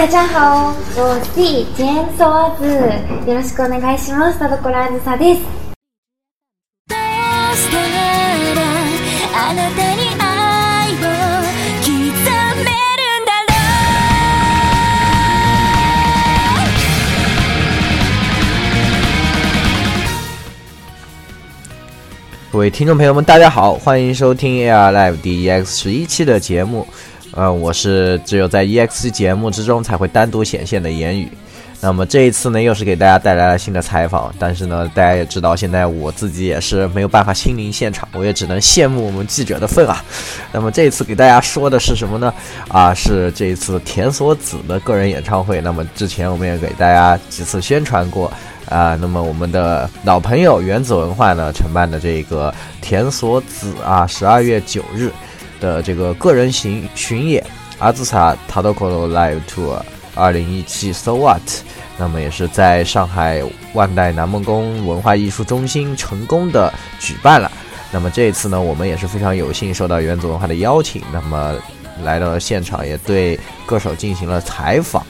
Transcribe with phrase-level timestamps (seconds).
[0.00, 1.42] 大家好，我是
[1.74, 1.82] 子，
[3.26, 4.38] よろしくお願いします。
[4.38, 5.40] 田所あずさです。
[9.34, 11.04] あなたに愛を
[12.58, 13.54] めるんだろ
[22.52, 26.86] 各位听众朋友们，大家好，欢迎收听 AR Live DX 十一期的节目。
[27.40, 31.30] 嗯，我是只有在 EX 节目之中才会单独显现的言语。
[31.80, 34.34] 那么这一次呢，又是给大家带来了新的采访。
[34.40, 40.04] 但是呢，大家也知道，现在我自己也是没有办法亲临现场，我也只能羡慕我们记者的份啊。
[40.52, 42.34] 那么这一次给大家说的是什么呢？
[42.66, 45.60] 啊，是这一次田所子的个人演唱会。
[45.60, 48.26] 那么之前我们也给大家几次宣传过
[48.68, 48.96] 啊。
[49.00, 55.08] 那么我们的老朋友原子文化呢，承办的这个田所子啊，十二月九日。
[55.60, 57.44] 的这个个人巡巡演，
[57.78, 59.78] 阿兹萨塔多科罗 Live Tour
[60.14, 61.42] 2017 So What，
[61.96, 63.42] 那么也是在上海
[63.74, 67.50] 万代南梦宫文化艺术中心成功的举办了。
[67.90, 71.54] 那么这一次呢，我们也是非常有幸受到原子文化的邀请，那么
[72.02, 75.04] 来到了现场，也对歌手进行了采访。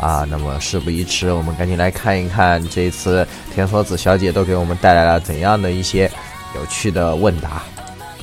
[0.00, 6.10] 啊，那么事不宜迟，我们赶紧来看一看这次田所子小姐都给我们带来了怎样的一些
[6.56, 7.62] 有趣的问答。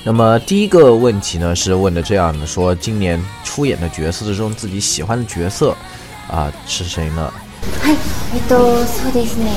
[0.03, 5.75] 那么第一个问题呢是问的这样的：说今年出演的角色之中自己喜欢的角色，
[6.31, 7.31] 啊是谁呢？
[7.83, 9.49] えっとそうですね。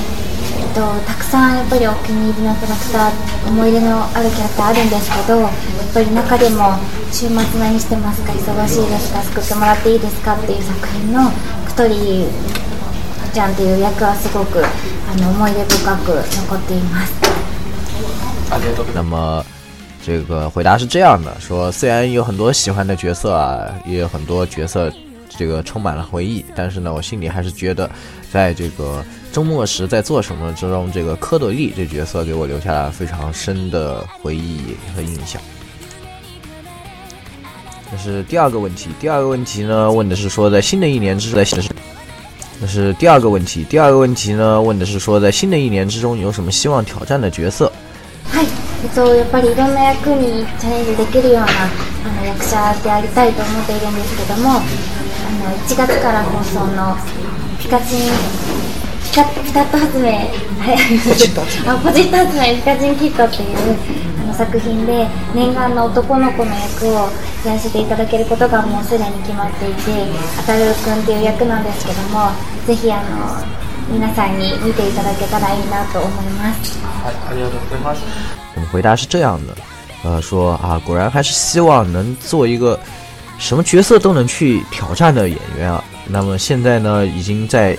[0.59, 3.11] えっとたくさんやっぱりお気に入りのキャラクター、
[3.47, 5.51] 思い出のあるキャラクターあるんですけど、やっ
[5.93, 6.77] ぱり中でも
[7.11, 8.33] 週末何してますか？
[8.33, 9.21] 忙しいですか？
[9.23, 10.35] 作ってもらっていいですか？
[10.35, 11.31] っていう作品の
[11.65, 12.25] くとり
[13.33, 17.15] ちゃんっいう役はすごくあの思い出深く残っています。
[18.51, 19.62] あ、で、生。
[20.05, 24.91] 这个回答是这样的：说虽然有很多喜欢的角色啊，也有很多角色，
[25.29, 27.89] 这个充满了回忆，但是呢，我心里还是觉得，
[28.29, 35.41] 在这个周末时在做什么之中，这个科朵利这角色给我留下了非常深的回忆和印象。
[37.89, 41.37] 这是第二个问题，第二个问题呢问的是说，在新的一年之中，
[42.59, 47.71] 那是第二个问题，第二个问题呢问的是说，在新的一年之中有什么希望挑战的角色。
[48.89, 51.47] そうやっぱりいろんな役にチャレンジできるようなあ
[52.19, 56.95] の役者でありたいと思っているんですけどもあの1月から放送の
[57.59, 58.11] ピカチン
[59.09, 60.11] ピカピタッと発明
[61.07, 67.07] ポジッと発明ポジッと発明ピカチンキットっていうあの作品で念願の男の子の役を
[67.45, 69.81] やらせていただけることがもうすでに決まっていて
[70.39, 72.29] あたるくんっていう役なんですけども
[72.67, 76.79] ぜひあの皆さんに見ていただけたらいいなと思います。
[78.55, 79.55] 我们回答是这样的，
[80.03, 82.79] 呃，说啊，果然还是希望能做一个
[83.37, 85.83] 什么角色都能去挑战的演员啊。
[86.07, 87.77] 那么现在呢，已经在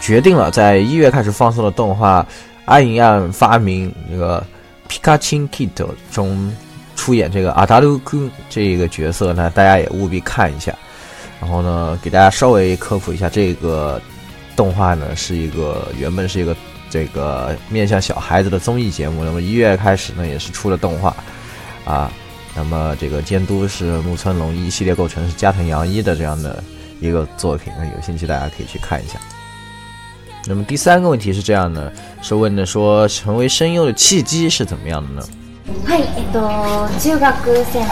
[0.00, 2.22] 决定了在一月开始放送的动画
[2.64, 4.44] 《暗影暗发明》这个
[4.88, 6.52] 皮卡丘 k i d 中
[6.96, 10.76] 出演这个阿达鲁库这个角色呢，大家也务必看一下。
[11.40, 14.00] 然后呢，给大家稍微科普一下这个。
[14.56, 16.54] 动画呢是一个原本是一个
[16.90, 21.14] 这个面向小孩子的综艺节目，那么一月开始呢也是出了动画，
[21.86, 22.10] 啊，
[22.54, 26.62] 那么这个监督是木村龙一系列构成是加藤洋一的这样的
[27.00, 29.18] 一个作品，那有兴趣大家可以去看一下。
[30.44, 35.26] 那么第三个问题是这样的，是问的说成为声优的契机是怎么样的呢？
[35.64, 37.82] 中学生犬夜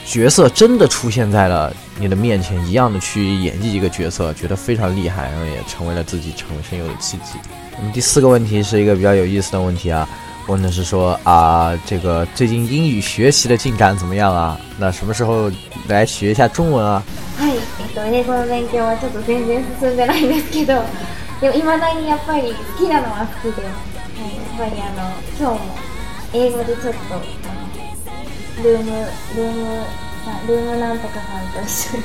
[0.05, 7.37] 角色真的出现在了你的面前一样的去演绎一个角色，觉得非常厉害，然后也成为了自己成为声优的契机。
[7.77, 10.07] 那么第四个问题是一个比较有意思的问题啊，
[10.47, 14.59] 问的是说啊，这个最近英语学习的进展怎么样啊？
[14.77, 15.51] 那什么时候
[15.87, 17.03] 来学一下中文啊？
[24.61, 25.09] ぱりあの
[25.39, 25.75] 今日も
[26.35, 27.17] 英語でちょっと
[28.63, 29.05] ルーム
[29.35, 29.85] ルーム
[30.47, 32.03] ルームなんとかさんと一緒に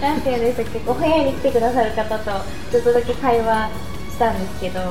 [0.00, 2.30] 何て言うんでしたっけお部屋に来てくださる方と
[2.70, 3.68] ちょっとだけ会話
[4.12, 4.84] したんですけどう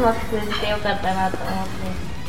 [0.00, 1.66] まく通じてよかったなと思っ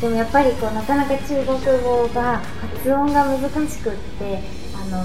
[0.00, 1.46] でもやっぱりこうなかなか中国
[1.82, 4.38] 語が発音が難しくって
[4.74, 5.04] あの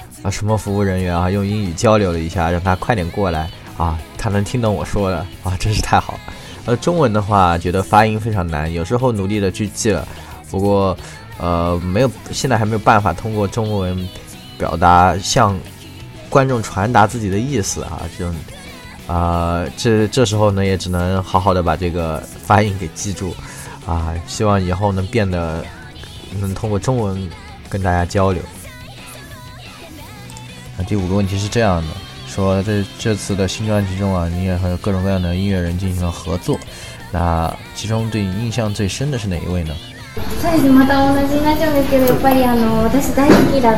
[0.23, 6.13] 啊，什么服务人员啊，用英语交流了一下，让他快点过来啊，他能听懂我说的啊，真是太好。
[6.13, 6.19] 了。
[6.65, 10.07] 呃，中文的话，觉得发音非常难，有时候努力的去记了，
[10.51, 10.95] 不过，
[11.39, 14.07] 呃，没有，现在还没有办法通过中文
[14.59, 15.57] 表达向
[16.29, 18.29] 观众传达自己的意思啊，就，
[19.07, 23.35] 呃，这这时候呢，也只能好好的把这个发音给记住
[23.87, 25.65] 啊，希望以后能变得
[26.39, 27.27] 能通过中文
[27.69, 28.39] 跟大家交流。
[30.83, 31.87] 第五个问题是这样的：
[32.27, 36.57] 说在这次的新专辑中啊，你也和各种各样的音乐人进行了合作，
[37.11, 39.73] 那其中对你印象最深的是哪一位呢？
[40.43, 40.69] そうです。
[40.71, 43.71] また同じなじむけど、やっぱりあの私大好きだ、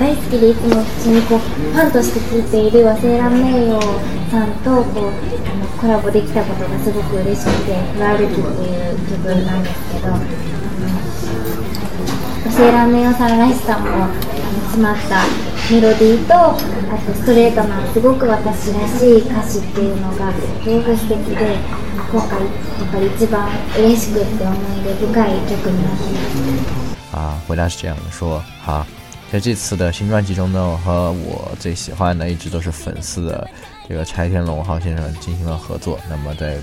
[0.00, 3.80] 大好きのこのファンとして知っている和声ラメヨ
[4.30, 10.12] さんとこうコラボできたことがすごくうれしくて、ラルビという曲なんですけど、
[12.46, 14.06] 和声ラメヨさんらしさんも
[14.70, 15.55] 楽まった。
[15.66, 15.80] 啊，回
[27.56, 28.86] 答是这样的，说啊，
[29.32, 33.50] 在这次的新专辑中呢，和我最喜欢的，一直都是粉丝的
[33.88, 35.98] 这个柴田龙浩先生进行了合作。
[36.08, 36.58] 那么在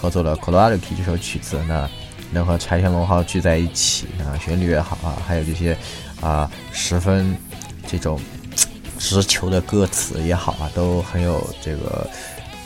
[0.00, 1.90] 合作了《k o l o r a k i 这首曲子，那
[2.30, 5.76] 能和柴田龙浩聚在一起啊，旋律也好啊，还有这些
[6.20, 7.36] 啊，十分
[7.88, 8.20] 这种。
[9.12, 12.08] 直球》的歌词也好啊，都很有这个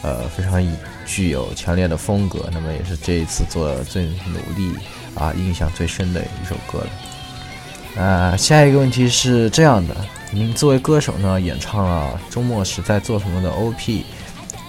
[0.02, 0.64] 呃非常
[1.04, 2.48] 具有强烈的风格。
[2.52, 4.72] 那么也是这一次做《的最努力
[5.16, 8.02] 啊印象最深的一首歌了。
[8.04, 9.96] 啊，下一个问题是这样的：
[10.30, 14.04] 您作为歌手呢，演唱了《周末》是在做什么的 OP？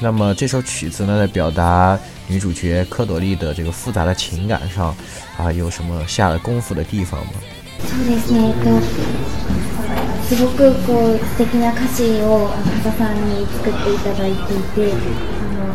[0.02, 4.96] 那么这首曲子呢，在表达女主角科朵丽的这个复杂的情感上
[5.38, 7.34] 啊，有什么下了功夫的地方吗？
[10.30, 15.68] すごくこう素敵な歌詞を羽田さんに作っていただいていてあの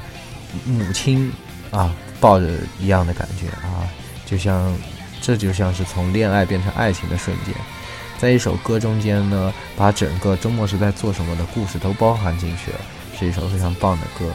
[0.65, 1.31] 母亲
[1.71, 2.47] 啊，抱着
[2.79, 3.83] 一样的感觉啊，
[4.25, 4.73] 就像
[5.21, 7.53] 这就像是从恋爱变成爱情的瞬间，
[8.17, 12.77] 在一首歌中间呢，把整个周末是在做什么的故事都包含进去了，
[13.17, 14.25] 是一首非常棒的歌。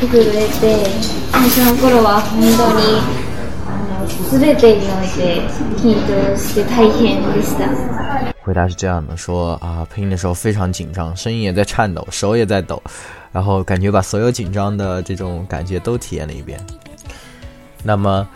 [0.01, 0.89] 震えて、
[1.41, 3.20] 最初の頃は本当に。
[8.45, 12.81] 回答是这样的：说啊，配音的时候非常紧张，声音也在颤抖，手也在抖，
[13.33, 16.59] 然后感觉把所有紧张的这种感觉都体验了一遍。
[17.83, 18.27] 那么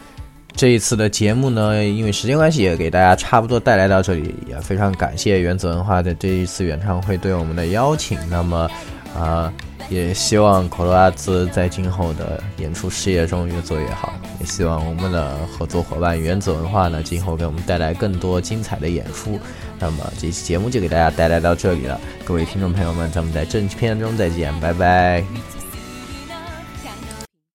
[0.54, 8.19] 这一次的节目呢，因为时间关系也给大家差不多带来到这里，也非常感谢原子文化的这一次演唱会对我们的邀请。
[8.31, 8.69] 那么
[9.16, 9.52] 啊。
[9.90, 14.12] 也希望科罗拉兹在今后的演出事业中越做越好。
[14.40, 19.38] 也希望我们的合作伙伴原子文化呢，今后给我们带来更多精彩的演出。
[19.78, 25.24] 那么，这期节目就给大家带来到这里了，各位听众朋友们，咱们在正片中再见，拜拜。